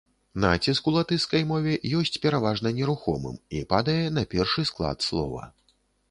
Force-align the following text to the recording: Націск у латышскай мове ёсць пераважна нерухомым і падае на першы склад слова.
Націск 0.43 0.87
у 0.91 0.91
латышскай 0.93 1.43
мове 1.49 1.73
ёсць 1.99 2.17
пераважна 2.23 2.71
нерухомым 2.77 3.35
і 3.59 3.61
падае 3.73 4.03
на 4.15 4.23
першы 4.31 4.65
склад 4.71 4.97
слова. 5.09 5.43